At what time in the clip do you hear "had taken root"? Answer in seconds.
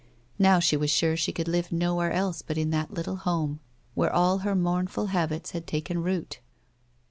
5.51-6.39